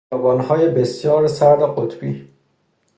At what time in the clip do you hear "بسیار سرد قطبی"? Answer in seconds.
0.69-2.27